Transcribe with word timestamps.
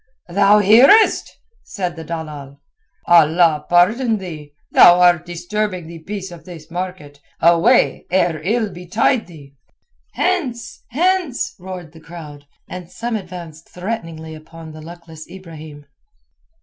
"Thou 0.29 0.57
hearest?" 0.57 1.37
said 1.63 1.95
the 1.95 2.03
dalal. 2.03 2.59
"Allah 3.05 3.67
pardon 3.69 4.17
thee, 4.17 4.51
thou 4.71 4.99
art 4.99 5.27
disturbing 5.27 5.85
the 5.85 5.99
peace 5.99 6.31
of 6.31 6.43
this 6.43 6.71
market. 6.71 7.19
Away, 7.39 8.07
ere 8.09 8.41
ill 8.43 8.71
betide 8.73 9.27
thee." 9.27 9.53
"Hence! 10.13 10.81
hence!" 10.89 11.53
roared 11.59 11.91
the 11.91 11.99
crowd, 12.01 12.47
and 12.67 12.89
some 12.89 13.15
advanced 13.15 13.69
threateningly 13.69 14.33
upon 14.33 14.71
the 14.71 14.81
luckless 14.81 15.29
Ibrahim. 15.29 15.85